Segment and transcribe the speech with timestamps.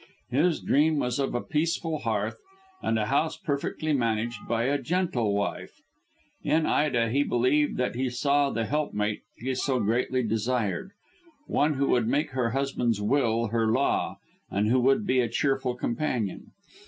[0.31, 2.39] His dream was of a peaceful hearth
[2.81, 5.79] and a house perfectly managed by a gentle wife.
[6.41, 10.89] In Ida he believed that he saw the helpmate he so greatly desired:
[11.45, 14.17] one who would make her husband's will her law,
[14.49, 16.47] and who would be a cheerful companion.